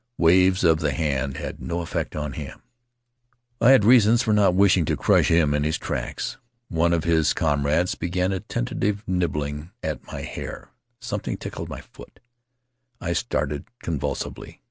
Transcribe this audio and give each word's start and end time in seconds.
Waves 0.17 0.63
of 0.63 0.79
the 0.79 0.93
hand 0.93 1.37
had 1.37 1.61
no 1.61 1.81
effect 1.81 2.15
on 2.15 2.33
him— 2.33 2.63
I 3.61 3.69
had 3.69 3.85
reasons 3.85 4.23
for 4.23 4.33
not 4.33 4.55
wishing 4.55 4.83
to 4.85 4.97
crush 4.97 5.27
him 5.27 5.53
in 5.53 5.63
his 5.63 5.77
tracks. 5.77 6.37
One 6.69 6.91
of 6.91 7.03
his 7.03 7.35
comrades 7.35 7.93
began 7.93 8.31
a 8.31 8.39
tentative 8.39 9.03
nib 9.05 9.33
bling 9.33 9.69
at 9.83 10.03
my 10.07 10.21
hair— 10.21 10.71
something 10.99 11.37
tickled 11.37 11.69
my 11.69 11.81
foot— 11.81 12.19
I 13.09 13.13
started 13.13 13.65
convulsively. 13.83 14.59